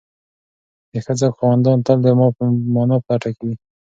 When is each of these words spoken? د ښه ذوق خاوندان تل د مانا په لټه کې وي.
د 0.91 0.93
ښه 1.03 1.13
ذوق 1.19 1.33
خاوندان 1.39 1.77
تل 1.85 1.97
د 2.03 2.07
مانا 2.73 2.97
په 3.05 3.11
لټه 3.15 3.29
کې 3.37 3.43
وي. 3.47 3.55